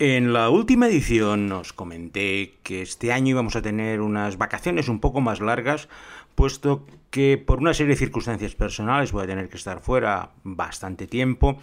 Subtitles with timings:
[0.00, 5.00] En la última edición os comenté que este año íbamos a tener unas vacaciones un
[5.00, 5.88] poco más largas,
[6.36, 11.08] puesto que por una serie de circunstancias personales voy a tener que estar fuera bastante
[11.08, 11.58] tiempo.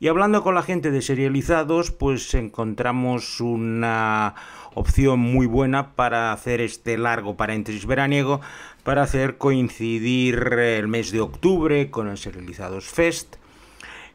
[0.00, 4.34] Y hablando con la gente de serializados, pues encontramos una
[4.74, 8.40] opción muy buena para hacer este largo paréntesis veraniego,
[8.82, 13.36] para hacer coincidir el mes de octubre con el Serializados Fest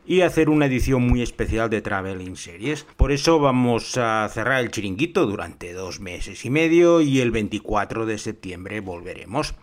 [0.05, 2.85] y hacer una edición muy especial de Traveling Series.
[2.95, 8.05] Por eso vamos a cerrar el chiringuito durante dos meses y medio y el 24
[8.05, 9.53] de septiembre volveremos.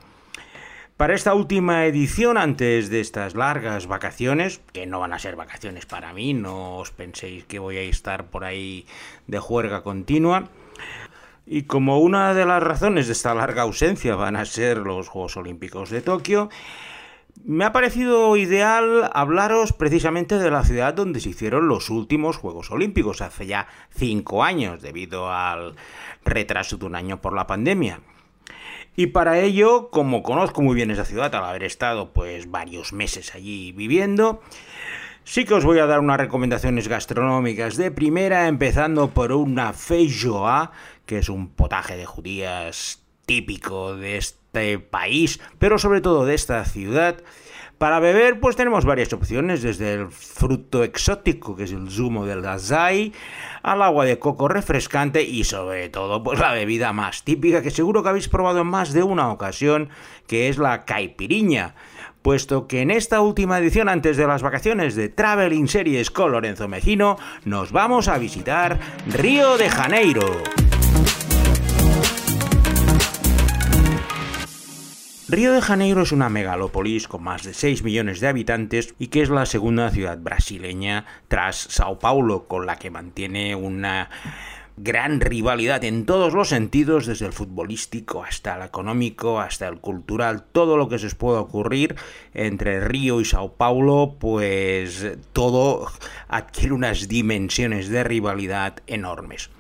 [0.97, 5.87] Para esta última edición, antes de estas largas vacaciones, que no van a ser vacaciones
[5.87, 8.85] para mí, no os penséis que voy a estar por ahí
[9.29, 10.49] de juerga continua,
[11.47, 15.37] y como una de las razones de esta larga ausencia van a ser los Juegos
[15.37, 16.51] Olímpicos de Tokio,
[17.45, 22.71] me ha parecido ideal hablaros precisamente de la ciudad donde se hicieron los últimos Juegos
[22.71, 25.75] Olímpicos, hace ya cinco años, debido al
[26.25, 28.01] retraso de un año por la pandemia.
[28.97, 33.35] Y para ello, como conozco muy bien esa ciudad, al haber estado pues varios meses
[33.35, 34.43] allí viviendo,
[35.23, 40.73] sí que os voy a dar unas recomendaciones gastronómicas de primera, empezando por una feijoa,
[41.07, 44.17] que es un potaje de judías típico de
[44.59, 47.23] este país, pero sobre todo de esta ciudad.
[47.79, 52.45] Para beber, pues tenemos varias opciones, desde el fruto exótico, que es el zumo del
[52.45, 53.13] azai,
[53.63, 58.03] al agua de coco refrescante y sobre todo, pues la bebida más típica que seguro
[58.03, 59.91] que habéis probado en más de una ocasión,
[60.27, 61.77] que es la caipiriña.
[62.23, 66.67] Puesto que en esta última edición, antes de las vacaciones de Traveling Series con Lorenzo
[66.67, 70.43] Mejino, nos vamos a visitar Río de Janeiro.
[75.31, 79.21] Río de Janeiro es una megalópolis con más de 6 millones de habitantes y que
[79.21, 84.09] es la segunda ciudad brasileña tras Sao Paulo, con la que mantiene una
[84.79, 90.45] gran rivalidad en todos los sentidos, desde el futbolístico hasta el económico, hasta el cultural,
[90.51, 91.97] todo lo que se os pueda ocurrir
[92.33, 95.89] entre Río y Sao Paulo, pues todo
[96.29, 99.51] adquiere unas dimensiones de rivalidad enormes.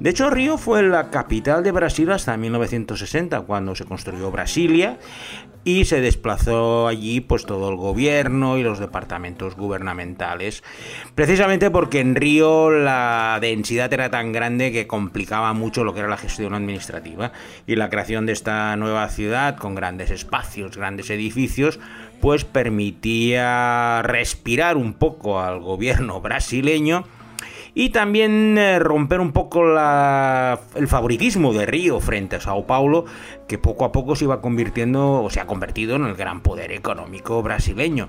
[0.00, 4.98] De hecho, Río fue la capital de Brasil hasta 1960, cuando se construyó Brasilia
[5.64, 10.62] y se desplazó allí pues todo el gobierno y los departamentos gubernamentales
[11.14, 16.08] precisamente porque en Río la densidad era tan grande que complicaba mucho lo que era
[16.08, 17.32] la gestión administrativa
[17.66, 21.80] y la creación de esta nueva ciudad con grandes espacios, grandes edificios
[22.20, 27.04] pues permitía respirar un poco al gobierno brasileño
[27.74, 33.04] y también eh, romper un poco el favoritismo de Río frente a Sao Paulo,
[33.48, 36.72] que poco a poco se iba convirtiendo o se ha convertido en el gran poder
[36.72, 38.08] económico brasileño.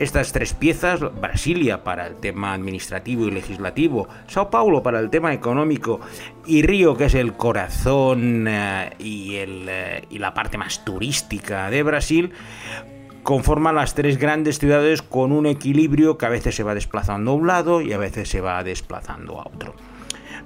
[0.00, 5.32] Estas tres piezas, Brasilia para el tema administrativo y legislativo, Sao Paulo para el tema
[5.32, 6.00] económico
[6.46, 11.84] y Río, que es el corazón eh, y, eh, y la parte más turística de
[11.84, 12.32] Brasil,
[13.24, 17.34] conforman las tres grandes ciudades con un equilibrio que a veces se va desplazando a
[17.34, 19.74] un lado y a veces se va desplazando a otro.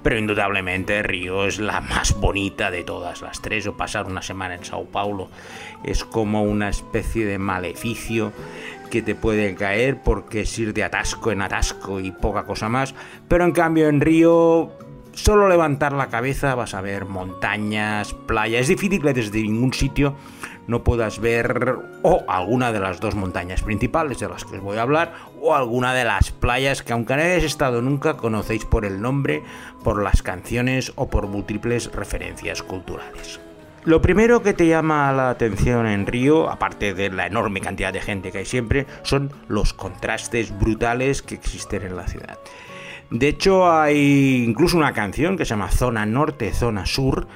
[0.01, 3.67] Pero indudablemente Río es la más bonita de todas las tres.
[3.67, 5.29] O pasar una semana en Sao Paulo
[5.83, 8.31] es como una especie de maleficio
[8.89, 12.95] que te puede caer porque es ir de atasco en atasco y poca cosa más.
[13.27, 14.71] Pero en cambio en Río
[15.11, 18.61] solo levantar la cabeza vas a ver montañas, playas.
[18.61, 20.15] Es difícil desde ningún sitio
[20.67, 24.77] no puedas ver o alguna de las dos montañas principales de las que os voy
[24.77, 28.85] a hablar o alguna de las playas que aunque no hayáis estado nunca conocéis por
[28.85, 29.43] el nombre,
[29.83, 33.39] por las canciones o por múltiples referencias culturales.
[33.85, 38.01] Lo primero que te llama la atención en Río, aparte de la enorme cantidad de
[38.01, 42.37] gente que hay siempre, son los contrastes brutales que existen en la ciudad.
[43.09, 47.27] De hecho, hay incluso una canción que se llama Zona Norte, Zona Sur,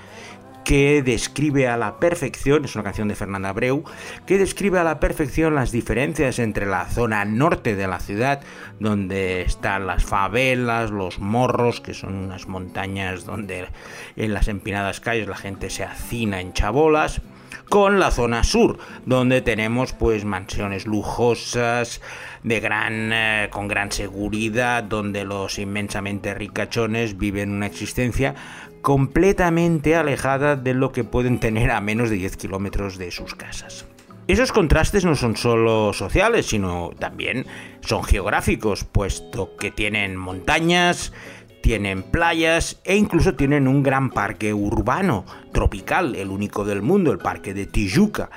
[0.63, 3.83] que describe a la perfección, es una canción de Fernanda Abreu,
[4.25, 8.41] que describe a la perfección las diferencias entre la zona norte de la ciudad,
[8.79, 13.67] donde están las favelas, los morros, que son unas montañas donde
[14.15, 17.21] en las empinadas calles la gente se hacina en chabolas,
[17.69, 22.01] con la zona sur, donde tenemos pues mansiones lujosas,
[22.43, 28.35] de gran, eh, con gran seguridad, donde los inmensamente ricachones viven una existencia
[28.83, 33.87] completamente alejada de lo que pueden tener a menos de 10 kilómetros de sus casas.
[34.27, 37.45] Esos contrastes no son solo sociales, sino también
[37.81, 41.13] son geográficos, puesto que tienen montañas,
[41.61, 47.19] tienen playas e incluso tienen un gran parque urbano tropical, el único del mundo, el
[47.19, 48.29] parque de Tijuca.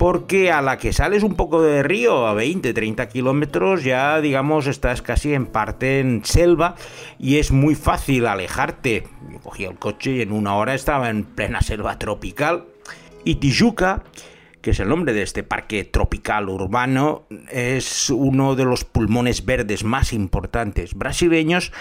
[0.00, 4.66] Porque a la que sales un poco de río, a 20, 30 kilómetros, ya digamos
[4.66, 6.74] estás casi en parte en selva
[7.18, 9.04] y es muy fácil alejarte.
[9.30, 12.64] Yo cogía el coche y en una hora estaba en plena selva tropical.
[13.24, 14.02] Y Tijuca,
[14.62, 19.84] que es el nombre de este parque tropical urbano, es uno de los pulmones verdes
[19.84, 21.72] más importantes brasileños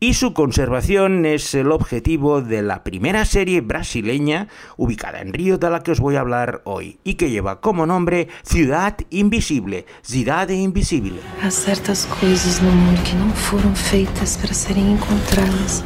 [0.00, 5.70] y su conservación es el objetivo de la primera serie brasileña ubicada en Río de
[5.70, 10.48] la que os voy a hablar hoy y que lleva como nombre Ciudad Invisible, Ciudad
[10.48, 11.20] Invisible.
[11.42, 15.84] Há certas coisas no mundo que não foram feitas para serem encontradas.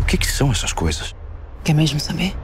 [0.00, 1.14] O que, que são essas coisas?
[1.62, 2.34] Quer mesmo saber?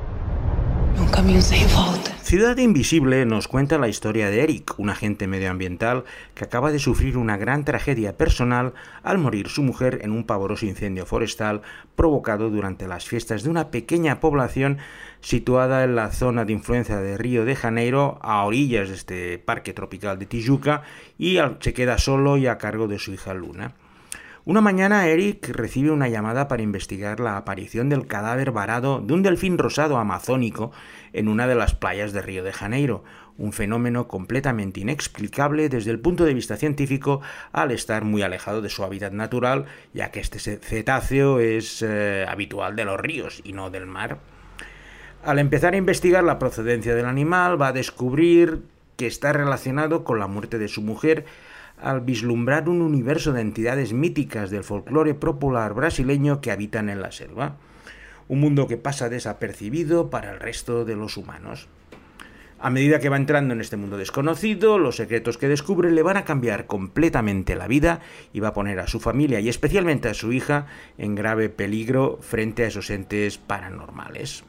[0.97, 2.14] É um caminho sem volta.
[2.35, 6.03] Ciudad Invisible nos cuenta la historia de Eric, un agente medioambiental
[6.35, 10.67] que acaba de sufrir una gran tragedia personal al morir su mujer en un pavoroso
[10.67, 11.63] incendio forestal
[11.95, 14.79] provocado durante las fiestas de una pequeña población
[15.21, 19.73] situada en la zona de influencia de Río de Janeiro, a orillas de este parque
[19.73, 20.83] tropical de Tijuca,
[21.17, 23.77] y se queda solo y a cargo de su hija Luna.
[24.47, 29.23] Una mañana Eric recibe una llamada para investigar la aparición del cadáver varado de un
[29.23, 30.71] delfín rosado amazónico
[31.15, 33.05] en una de las playas de Río de Janeiro,
[33.39, 37.23] un fenómeno completamente inexplicable desde el punto de vista científico
[37.53, 39.65] al estar muy alejado de su hábitat natural,
[39.95, 44.19] ya que este cetáceo es eh, habitual de los ríos y no del mar.
[45.25, 48.63] Al empezar a investigar la procedencia del animal, va a descubrir
[48.97, 51.25] que está relacionado con la muerte de su mujer,
[51.81, 57.11] al vislumbrar un universo de entidades míticas del folclore popular brasileño que habitan en la
[57.11, 57.57] selva,
[58.29, 61.69] un mundo que pasa desapercibido para el resto de los humanos.
[62.59, 66.17] A medida que va entrando en este mundo desconocido, los secretos que descubre le van
[66.17, 68.01] a cambiar completamente la vida
[68.33, 70.67] y va a poner a su familia y especialmente a su hija
[70.97, 74.45] en grave peligro frente a esos entes paranormales.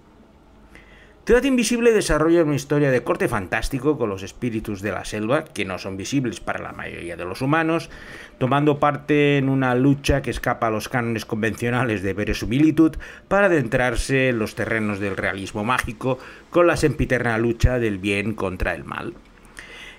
[1.25, 5.66] Ciudad Invisible desarrolla una historia de corte fantástico con los espíritus de la selva, que
[5.66, 7.89] no son visibles para la mayoría de los humanos,
[8.38, 14.30] tomando parte en una lucha que escapa a los cánones convencionales de verosimilitud para adentrarse
[14.30, 16.19] en los terrenos del realismo mágico
[16.51, 19.16] con la sempiterna lucha del bien contra el mal.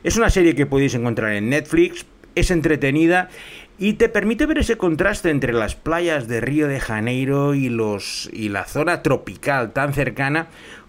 [0.05, 2.06] Es una serie que podéis encontrar en Netflix,
[2.37, 3.31] es entretenida
[3.79, 8.31] y te permite ver ese contraste entre las playas de Río de Janeiro y, los,
[8.32, 10.46] y la zona tropical tan cercana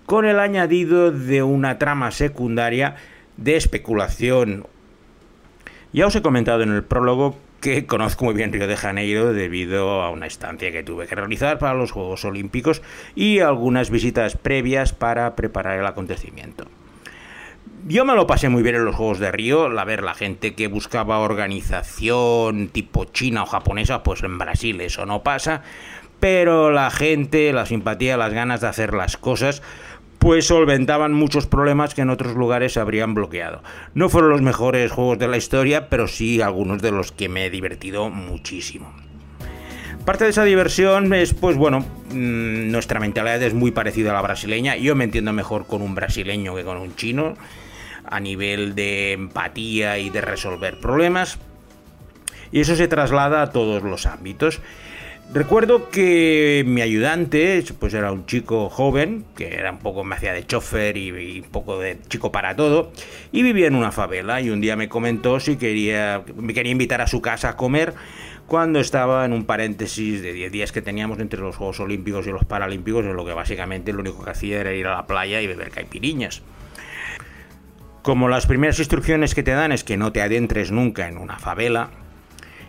[0.07, 2.95] con el añadido de una trama secundaria
[3.35, 4.65] de especulación.
[5.91, 10.01] Ya os he comentado en el prólogo que conozco muy bien Río de Janeiro debido
[10.01, 12.81] a una estancia que tuve que realizar para los Juegos Olímpicos
[13.15, 16.67] y algunas visitas previas para preparar el acontecimiento.
[17.85, 20.55] Yo me lo pasé muy bien en los Juegos de Río, la ver la gente
[20.55, 25.63] que buscaba organización tipo china o japonesa, pues en Brasil eso no pasa,
[26.21, 29.61] pero la gente, la simpatía, las ganas de hacer las cosas,
[30.19, 33.61] pues solventaban muchos problemas que en otros lugares habrían bloqueado.
[33.93, 37.45] No fueron los mejores juegos de la historia, pero sí algunos de los que me
[37.45, 38.93] he divertido muchísimo.
[40.05, 44.21] Parte de esa diversión es, pues bueno, mm, nuestra mentalidad es muy parecida a la
[44.21, 44.77] brasileña.
[44.77, 47.35] Yo me entiendo mejor con un brasileño que con un chino,
[48.05, 51.39] a nivel de empatía y de resolver problemas.
[52.53, 54.61] Y eso se traslada a todos los ámbitos.
[55.33, 60.31] Recuerdo que mi ayudante, pues era un chico joven, que era un poco, me hacía
[60.31, 62.93] de chofer y, un poco de chico para todo,
[63.33, 67.01] y vivía en una favela, y un día me comentó si quería, me quería invitar
[67.01, 67.93] a su casa a comer,
[68.47, 72.31] cuando estaba en un paréntesis de 10 días que teníamos entre los Juegos Olímpicos y
[72.31, 75.41] los Paralímpicos, en lo que básicamente lo único que hacía era ir a la playa
[75.41, 76.41] y beber caipiriñas.
[78.01, 81.37] Como las primeras instrucciones que te dan es que no te adentres nunca en una
[81.37, 81.89] favela,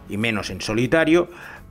[0.08, 1.28] y menos en solitario,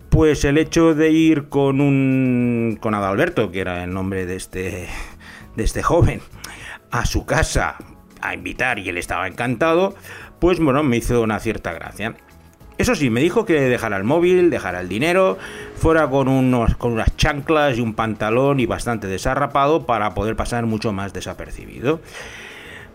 [0.09, 4.87] pues el hecho de ir con un con Adalberto, que era el nombre de este
[5.55, 6.21] de este joven,
[6.91, 7.77] a su casa
[8.21, 9.95] a invitar y él estaba encantado,
[10.39, 12.15] pues bueno, me hizo una cierta gracia.
[12.77, 15.37] Eso sí, me dijo que dejara el móvil, dejara el dinero,
[15.75, 20.67] fuera con, unos, con unas chanclas y un pantalón y bastante desarrapado para poder pasar
[20.67, 22.01] mucho más desapercibido.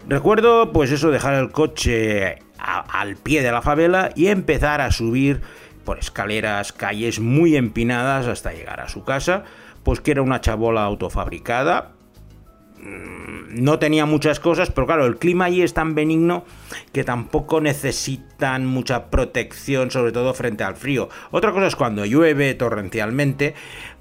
[0.09, 5.40] Recuerdo, pues eso, dejar el coche al pie de la favela y empezar a subir
[5.83, 9.45] por escaleras, calles muy empinadas hasta llegar a su casa,
[9.83, 11.93] pues que era una chabola autofabricada.
[12.83, 16.45] Mm, no tenía muchas cosas, pero claro, el clima allí es tan benigno
[16.93, 21.09] que tampoco necesitan mucha protección, sobre todo frente al frío.
[21.31, 23.55] Otra cosa es cuando llueve torrencialmente,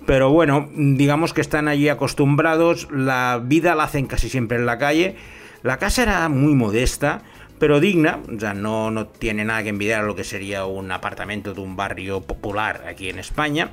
[0.06, 4.78] pero bueno, digamos que están allí acostumbrados, la vida la hacen casi siempre en la
[4.78, 5.16] calle.
[5.62, 7.22] La casa era muy modesta,
[7.62, 10.92] pero digna, o sea, no, no tiene nada que envidiar a lo que sería un
[10.92, 13.70] apartamento de un barrio popular aquí en España.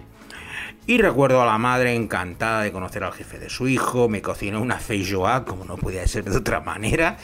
[0.88, 4.62] Y recuerdo a la madre encantada de conocer al jefe de su hijo, me cocinó
[4.62, 7.18] una feijoa, como no podía ser de otra manera,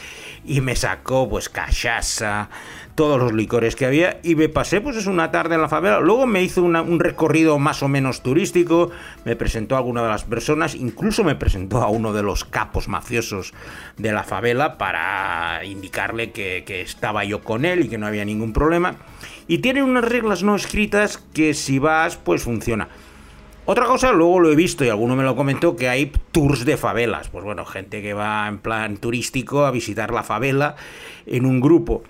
[0.44, 2.50] y me sacó pues cachaza,
[2.94, 6.00] todos los licores que había, y me pasé pues es una tarde en la favela.
[6.00, 8.90] Luego me hizo un recorrido más o menos turístico,
[9.24, 12.86] me presentó a alguna de las personas, incluso me presentó a uno de los capos
[12.86, 13.54] mafiosos
[13.96, 18.26] de la favela para indicarle que, que estaba yo con él y que no había
[18.26, 18.96] ningún problema.
[19.48, 22.90] Y tiene unas reglas no escritas que si vas pues funciona.
[23.66, 26.76] Otra cosa, luego lo he visto y alguno me lo comentó, que hay tours de
[26.76, 27.30] favelas.
[27.30, 30.76] Pues bueno, gente que va en plan turístico a visitar la favela
[31.24, 32.02] en un grupo.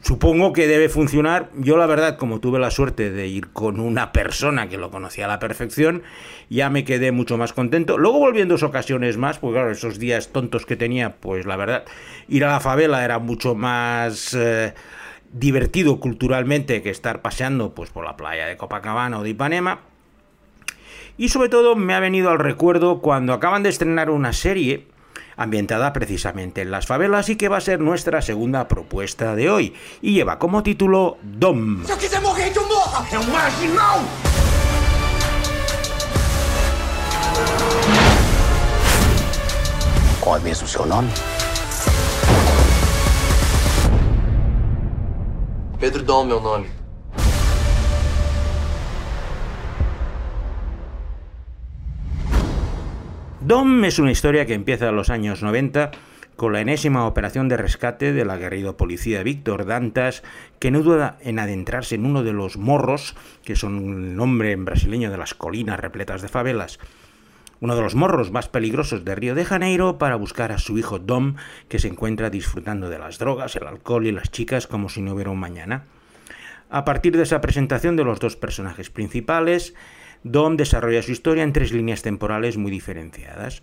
[0.00, 1.50] Supongo que debe funcionar.
[1.58, 5.26] Yo la verdad, como tuve la suerte de ir con una persona que lo conocía
[5.26, 6.04] a la perfección,
[6.48, 7.98] ya me quedé mucho más contento.
[7.98, 11.56] Luego volví en dos ocasiones más, porque claro, esos días tontos que tenía, pues la
[11.56, 11.84] verdad,
[12.28, 14.34] ir a la favela era mucho más...
[14.34, 14.72] Eh,
[15.30, 19.82] divertido culturalmente que estar paseando pues por la playa de Copacabana o de Ipanema
[21.18, 24.86] y sobre todo me ha venido al recuerdo cuando acaban de estrenar una serie
[25.36, 29.74] ambientada precisamente en las favelas y que va a ser nuestra segunda propuesta de hoy.
[30.00, 31.82] Y lleva como título DOM.
[45.78, 46.77] Pedro Dom, meu nome.
[53.48, 55.92] Dom es una historia que empieza en los años 90
[56.36, 60.22] con la enésima operación de rescate del aguerrido policía Víctor Dantas,
[60.58, 64.66] que no duda en adentrarse en uno de los morros, que son el nombre en
[64.66, 66.78] brasileño de las colinas repletas de favelas,
[67.60, 70.98] uno de los morros más peligrosos de Río de Janeiro para buscar a su hijo
[70.98, 71.36] Dom,
[71.70, 75.14] que se encuentra disfrutando de las drogas, el alcohol y las chicas como si no
[75.14, 75.84] hubiera un mañana.
[76.68, 79.74] A partir de esa presentación de los dos personajes principales,
[80.24, 83.62] Dom desarrolla su historia en tres líneas temporales muy diferenciadas.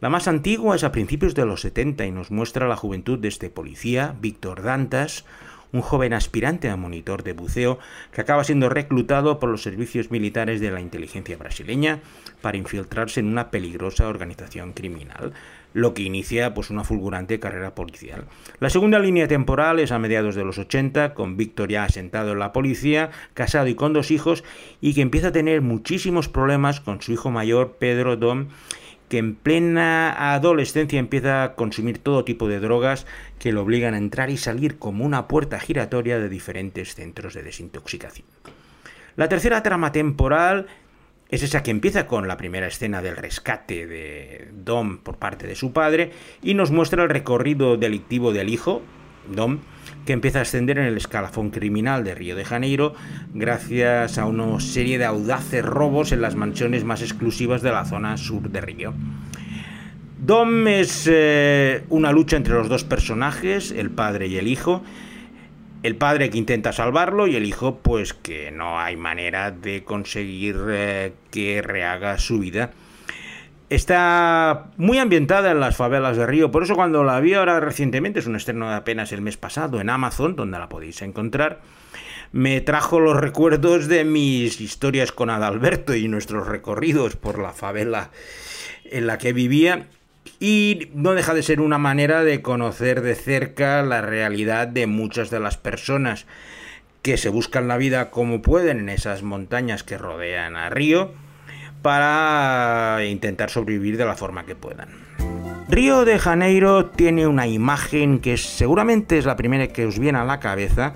[0.00, 3.28] La más antigua es a principios de los 70 y nos muestra la juventud de
[3.28, 5.24] este policía, Víctor Dantas,
[5.72, 7.78] un joven aspirante a monitor de buceo
[8.12, 12.00] que acaba siendo reclutado por los servicios militares de la inteligencia brasileña
[12.40, 15.32] para infiltrarse en una peligrosa organización criminal,
[15.72, 18.24] lo que inicia pues una fulgurante carrera policial.
[18.58, 22.38] La segunda línea temporal es a mediados de los 80, con Víctor ya asentado en
[22.38, 24.44] la policía, casado y con dos hijos,
[24.80, 28.48] y que empieza a tener muchísimos problemas con su hijo mayor, Pedro Dom,
[29.08, 33.06] que en plena adolescencia empieza a consumir todo tipo de drogas
[33.40, 37.42] que lo obligan a entrar y salir como una puerta giratoria de diferentes centros de
[37.42, 38.26] desintoxicación.
[39.16, 40.68] La tercera trama temporal
[41.30, 45.54] es esa que empieza con la primera escena del rescate de Dom por parte de
[45.54, 46.10] su padre
[46.42, 48.82] y nos muestra el recorrido delictivo del hijo,
[49.28, 49.58] Dom,
[50.06, 52.94] que empieza a ascender en el escalafón criminal de Río de Janeiro
[53.32, 58.16] gracias a una serie de audaces robos en las mansiones más exclusivas de la zona
[58.16, 58.94] sur de Río.
[60.18, 64.82] Dom es eh, una lucha entre los dos personajes, el padre y el hijo,
[65.82, 70.56] el padre que intenta salvarlo y el hijo pues que no hay manera de conseguir
[70.68, 72.72] eh, que rehaga su vida.
[73.70, 78.18] Está muy ambientada en las favelas de Río, por eso cuando la vi ahora recientemente,
[78.18, 81.60] es un estreno de apenas el mes pasado en Amazon, donde la podéis encontrar,
[82.32, 88.10] me trajo los recuerdos de mis historias con Adalberto y nuestros recorridos por la favela
[88.84, 89.86] en la que vivía
[90.40, 95.28] y no deja de ser una manera de conocer de cerca la realidad de muchas
[95.28, 96.26] de las personas
[97.02, 101.12] que se buscan la vida como pueden en esas montañas que rodean a Río
[101.82, 104.88] para intentar sobrevivir de la forma que puedan.
[105.68, 110.24] Río de Janeiro tiene una imagen que seguramente es la primera que os viene a
[110.24, 110.94] la cabeza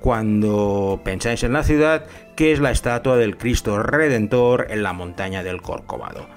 [0.00, 5.42] cuando pensáis en la ciudad, que es la estatua del Cristo Redentor en la montaña
[5.42, 6.28] del Corcovado.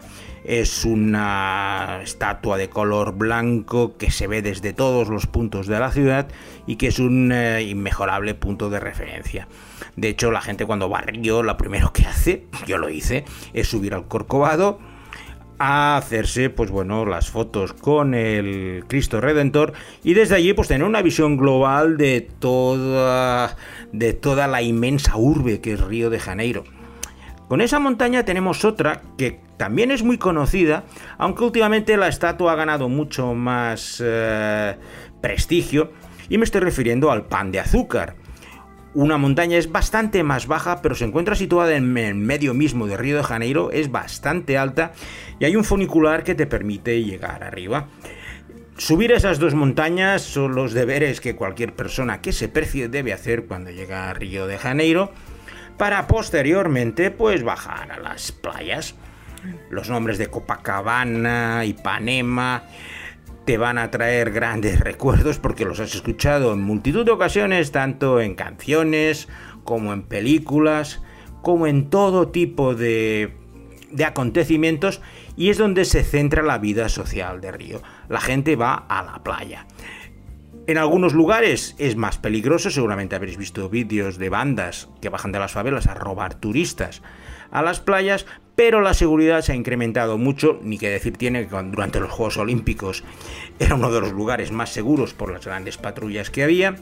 [0.50, 5.92] Es una estatua de color blanco que se ve desde todos los puntos de la
[5.92, 6.28] ciudad
[6.66, 9.48] y que es un eh, inmejorable punto de referencia.
[9.96, 13.26] De hecho, la gente cuando va a Río, lo primero que hace, yo lo hice,
[13.54, 14.80] es subir al Corcovado
[15.60, 20.88] a hacerse, pues bueno, las fotos con el Cristo Redentor y desde allí pues tener
[20.88, 23.56] una visión global de toda,
[23.92, 26.64] de toda la inmensa urbe que es Río de Janeiro.
[27.50, 30.84] Con esa montaña tenemos otra que también es muy conocida,
[31.18, 34.76] aunque últimamente la estatua ha ganado mucho más eh,
[35.20, 35.92] prestigio,
[36.30, 38.16] y me estoy refiriendo al pan de azúcar.
[38.94, 42.98] Una montaña es bastante más baja, pero se encuentra situada en el medio mismo de
[42.98, 44.92] Río de Janeiro, es bastante alta
[45.40, 47.88] y hay un funicular que te permite llegar arriba.
[48.78, 53.46] Subir esas dos montañas son los deberes que cualquier persona que se precie debe hacer
[53.46, 55.12] cuando llega a Río de Janeiro
[55.80, 58.96] para posteriormente pues bajar a las playas.
[59.72, 62.64] Los nombres de Copacabana, Ipanema,
[63.46, 68.20] te van a traer grandes recuerdos porque los has escuchado en multitud de ocasiones, tanto
[68.20, 69.30] en canciones
[69.64, 71.02] como en películas,
[71.42, 73.34] como en todo tipo de,
[73.90, 75.00] de acontecimientos
[75.38, 77.82] y es donde se centra la vida social de Río.
[78.10, 79.66] La gente va a la playa.
[80.70, 85.40] En algunos lugares es más peligroso, seguramente habréis visto vídeos de bandas que bajan de
[85.40, 87.02] las favelas a robar turistas
[87.50, 91.56] a las playas, pero la seguridad se ha incrementado mucho, ni que decir tiene que
[91.64, 93.04] durante los Juegos Olímpicos
[93.58, 96.76] era uno de los lugares más seguros por las grandes patrullas que había.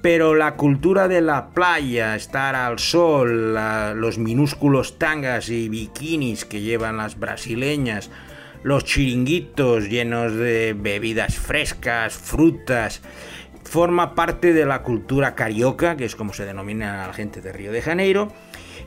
[0.00, 3.52] Pero la cultura de la playa, estar al sol,
[4.00, 8.10] los minúsculos tangas y bikinis que llevan las brasileñas,
[8.62, 13.00] los chiringuitos llenos de bebidas frescas, frutas,
[13.64, 17.52] forma parte de la cultura carioca, que es como se denomina a la gente de
[17.52, 18.32] Río de Janeiro,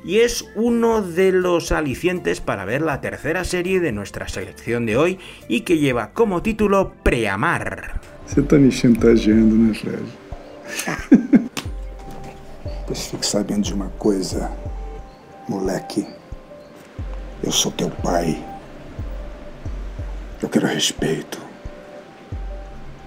[0.03, 4.97] y es uno de los alicientes para ver la tercera serie de nuestra selección de
[4.97, 8.01] hoy y que lleva como título Preamar.
[8.25, 11.43] Se está me chantageando, né, Fred?
[12.85, 14.51] Pois fique sabendo de uma coisa,
[15.47, 16.05] moleque.
[17.41, 18.43] Eu sou teu pai.
[20.53, 21.39] Eu quero respeito.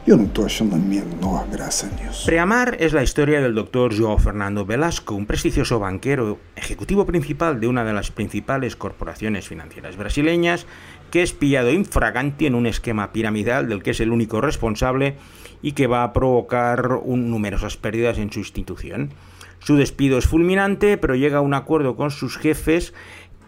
[0.05, 2.27] Yo no estoy achando menor gracia nisso.
[2.27, 7.69] Preamar es la historia del doctor João Fernando Velasco, un prestigioso banquero, ejecutivo principal de
[7.69, 10.67] una de las principales corporaciones financieras brasileñas,
[11.13, 15.15] que es pillado infraganti en un esquema piramidal del que es el único responsable
[15.63, 19.15] y que va a provocar un, numerosas pérdidas en su institución.
[19.61, 22.93] Su despido es fulminante, pero llega a un acuerdo con sus jefes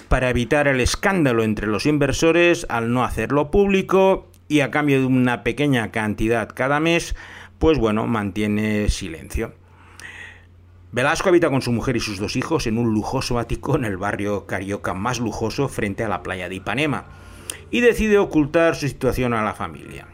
[0.08, 5.06] para evitar el escándalo entre los inversores al no hacerlo público y a cambio de
[5.06, 7.14] una pequeña cantidad cada mes,
[7.58, 9.54] pues bueno, mantiene silencio.
[10.90, 13.98] Velasco habita con su mujer y sus dos hijos en un lujoso ático en el
[13.98, 17.04] barrio carioca más lujoso frente a la playa de Ipanema
[17.70, 20.06] y decide ocultar su situación a la familia.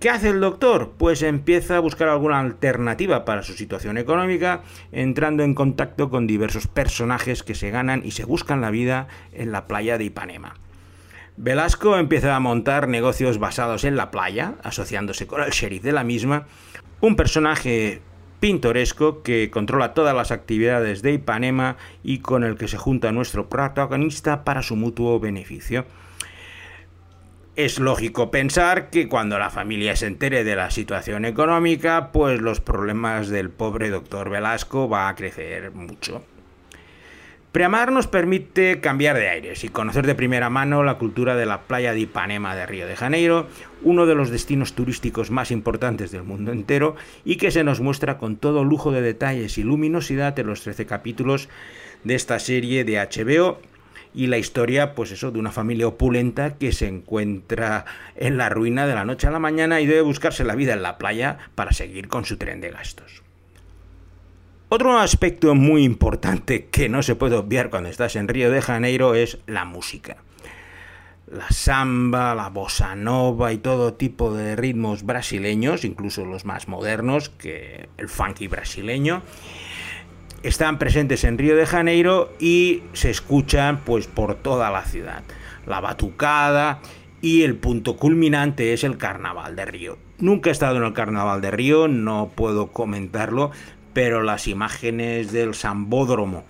[0.00, 0.94] ¿Qué hace el doctor?
[0.96, 6.66] Pues empieza a buscar alguna alternativa para su situación económica, entrando en contacto con diversos
[6.66, 10.54] personajes que se ganan y se buscan la vida en la playa de Ipanema.
[11.36, 16.02] Velasco empieza a montar negocios basados en la playa, asociándose con el sheriff de la
[16.02, 16.46] misma,
[17.02, 18.00] un personaje
[18.40, 23.50] pintoresco que controla todas las actividades de Ipanema y con el que se junta nuestro
[23.50, 25.84] protagonista para su mutuo beneficio.
[27.62, 32.58] Es lógico pensar que cuando la familia se entere de la situación económica, pues los
[32.58, 36.24] problemas del pobre doctor Velasco va a crecer mucho.
[37.52, 41.60] Preamar nos permite cambiar de aires y conocer de primera mano la cultura de la
[41.64, 43.46] playa de Ipanema de Río de Janeiro,
[43.82, 46.96] uno de los destinos turísticos más importantes del mundo entero
[47.26, 50.86] y que se nos muestra con todo lujo de detalles y luminosidad en los 13
[50.86, 51.50] capítulos
[52.04, 53.60] de esta serie de HBO
[54.14, 57.84] y la historia, pues eso, de una familia opulenta que se encuentra
[58.16, 60.82] en la ruina de la noche a la mañana y debe buscarse la vida en
[60.82, 63.22] la playa para seguir con su tren de gastos.
[64.68, 69.16] Otro aspecto muy importante que no se puede obviar cuando estás en Río de Janeiro
[69.16, 70.18] es la música.
[71.26, 77.30] La samba, la bossa nova y todo tipo de ritmos brasileños, incluso los más modernos
[77.30, 79.22] que el funky brasileño,
[80.42, 85.22] están presentes en Río de Janeiro y se escuchan pues por toda la ciudad.
[85.66, 86.80] La batucada
[87.20, 89.98] y el punto culminante es el Carnaval de Río.
[90.18, 93.50] Nunca he estado en el Carnaval de Río, no puedo comentarlo,
[93.92, 96.44] pero las imágenes del Sambódromo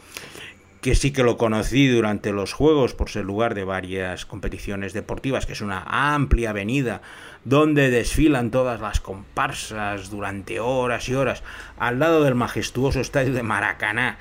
[0.80, 5.44] que sí que lo conocí durante los Juegos por ser lugar de varias competiciones deportivas,
[5.44, 7.02] que es una amplia avenida
[7.44, 11.42] donde desfilan todas las comparsas durante horas y horas,
[11.78, 14.18] al lado del majestuoso estadio de Maracaná,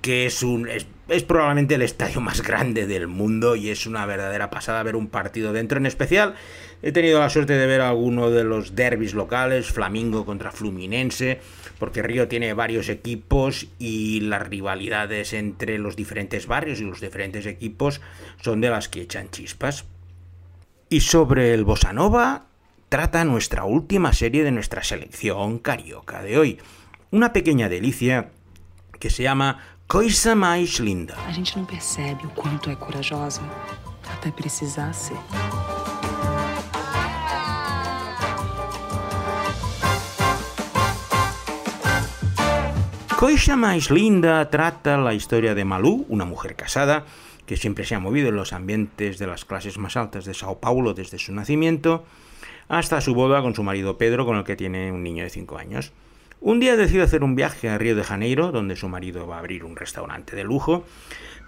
[0.00, 0.68] que es un
[1.08, 5.08] es, probablemente el estadio más grande del mundo y es una verdadera pasada ver un
[5.08, 5.78] partido dentro.
[5.78, 6.34] En especial,
[6.82, 11.40] he tenido la suerte de ver alguno de los derbis locales, Flamingo contra Fluminense,
[11.78, 17.46] porque Río tiene varios equipos y las rivalidades entre los diferentes barrios y los diferentes
[17.46, 18.00] equipos
[18.42, 19.86] son de las que echan chispas.
[20.90, 22.46] Y sobre el Bossa Nova
[22.88, 26.58] trata nuestra última serie de nuestra selección carioca de hoy.
[27.10, 28.30] Una pequeña delicia
[28.98, 31.14] que se llama Coisa Mais Linda.
[31.26, 33.42] A gente não percebe o quanto é corajosa
[34.10, 35.18] até precisar ser.
[43.18, 47.04] Coisa Más Linda trata la historia de Malú, una mujer casada
[47.48, 50.60] que siempre se ha movido en los ambientes de las clases más altas de Sao
[50.60, 52.04] Paulo desde su nacimiento,
[52.68, 55.56] hasta su boda con su marido Pedro, con el que tiene un niño de 5
[55.56, 55.92] años.
[56.42, 59.38] Un día decide hacer un viaje a Río de Janeiro, donde su marido va a
[59.38, 60.84] abrir un restaurante de lujo,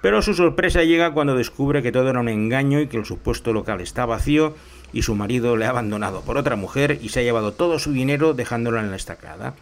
[0.01, 3.53] pero su sorpresa llega cuando descubre que todo era un engaño y que el supuesto
[3.53, 4.55] local está vacío
[4.95, 7.93] y su marido le ha abandonado por otra mujer y se ha llevado todo su
[7.93, 9.55] dinero dejándola en la estacada.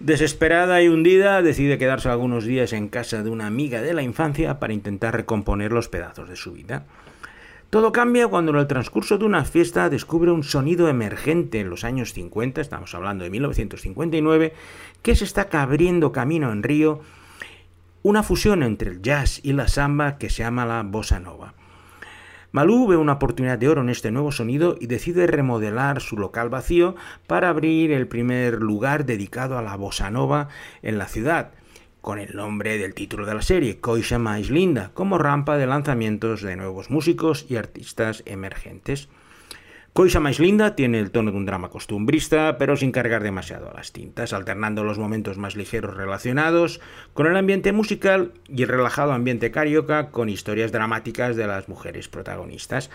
[0.00, 4.60] Desesperada y hundida, decide quedarse algunos días en casa de una amiga de la infancia
[4.60, 6.86] para intentar recomponer los pedazos de su vida.
[7.68, 11.82] Todo cambia cuando en el transcurso de una fiesta descubre un sonido emergente en los
[11.82, 14.54] años 50, estamos hablando de 1959,
[15.02, 17.00] que se está abriendo camino en Río,
[18.04, 21.54] una fusión entre el jazz y la samba que se llama la bossa nova.
[22.50, 26.48] Malú ve una oportunidad de oro en este nuevo sonido y decide remodelar su local
[26.48, 30.48] vacío para abrir el primer lugar dedicado a la bossa nova
[30.80, 31.50] en la ciudad,
[32.00, 36.40] con el nombre del título de la serie, Coixa Mais Linda, como rampa de lanzamientos
[36.40, 39.10] de nuevos músicos y artistas emergentes.
[39.92, 43.74] Coisa más linda tiene el tono de un drama costumbrista, pero sin cargar demasiado a
[43.74, 46.80] las tintas, alternando los momentos más ligeros relacionados
[47.14, 52.08] con el ambiente musical y el relajado ambiente carioca con historias dramáticas de las mujeres
[52.08, 52.90] protagonistas.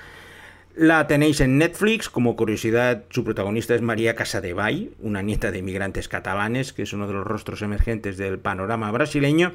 [0.75, 6.07] La tenéis en Netflix, como curiosidad, su protagonista es María Casadevall, una nieta de inmigrantes
[6.07, 9.51] catalanes, que es uno de los rostros emergentes del panorama brasileño,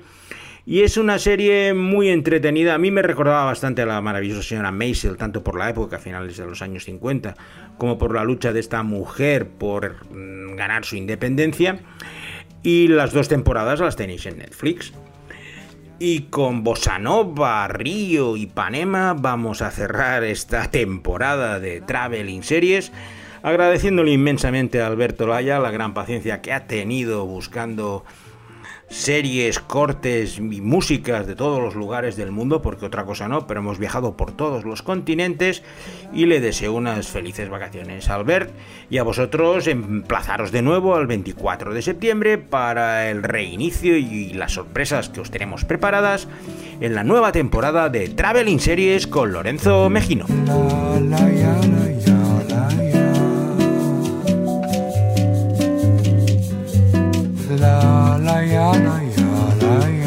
[0.66, 2.74] y es una serie muy entretenida.
[2.74, 5.98] A mí me recordaba bastante a la maravillosa señora Maisel, tanto por la época, a
[5.98, 7.36] finales de los años 50,
[7.78, 11.80] como por la lucha de esta mujer por mm, ganar su independencia.
[12.62, 14.92] Y las dos temporadas las tenéis en Netflix.
[15.98, 22.92] Y con Bossa Nova, Río y Panema vamos a cerrar esta temporada de Traveling Series
[23.42, 28.04] agradeciéndole inmensamente a Alberto Laya la gran paciencia que ha tenido buscando
[28.88, 33.60] series, cortes y músicas de todos los lugares del mundo, porque otra cosa no, pero
[33.60, 35.62] hemos viajado por todos los continentes
[36.12, 38.50] y le deseo unas felices vacaciones a Albert
[38.90, 44.52] y a vosotros emplazaros de nuevo al 24 de septiembre para el reinicio y las
[44.52, 46.28] sorpresas que os tenemos preparadas
[46.80, 50.26] en la nueva temporada de Traveling Series con Lorenzo Mejino.
[58.24, 59.22] 来呀来呀
[59.60, 59.97] 来